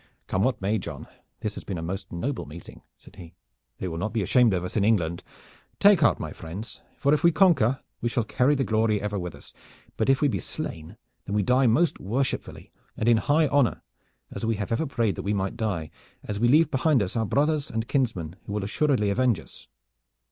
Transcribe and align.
"Come 0.25 0.41
what 0.41 0.59
may, 0.59 0.79
John, 0.79 1.05
this 1.41 1.53
has 1.53 1.63
been 1.63 1.77
a 1.77 1.83
most 1.83 2.11
noble 2.11 2.47
meeting," 2.47 2.81
said 2.97 3.17
he. 3.17 3.35
"They 3.77 3.87
will 3.87 3.99
not 3.99 4.13
be 4.13 4.23
ashamed 4.23 4.51
of 4.51 4.63
us 4.63 4.75
in 4.75 4.83
England. 4.83 5.21
Take 5.79 5.99
heart, 5.99 6.19
my 6.19 6.33
friends, 6.33 6.81
for 6.97 7.13
if 7.13 7.23
we 7.23 7.31
conquer 7.31 7.81
we 8.01 8.09
shall 8.09 8.23
carry 8.23 8.55
the 8.55 8.63
glory 8.63 8.99
ever 8.99 9.19
with 9.19 9.35
us; 9.35 9.53
but 9.97 10.09
if 10.09 10.19
we 10.19 10.27
be 10.27 10.39
slain 10.39 10.97
then 11.25 11.35
we 11.35 11.43
die 11.43 11.67
most 11.67 11.99
worshipfully 11.99 12.71
and 12.97 13.07
in 13.07 13.17
high 13.17 13.47
honor, 13.49 13.83
as 14.31 14.43
we 14.43 14.55
have 14.55 14.71
ever 14.71 14.87
prayed 14.87 15.13
that 15.17 15.21
we 15.21 15.35
might 15.35 15.55
die, 15.55 15.91
and 16.23 16.35
we 16.39 16.47
leave 16.47 16.71
behind 16.71 17.03
us 17.03 17.15
our 17.15 17.27
brothers 17.27 17.69
and 17.69 17.87
kinsmen 17.87 18.35
who 18.45 18.53
will 18.53 18.63
assuredly 18.63 19.11
avenge 19.11 19.39
us. 19.39 19.67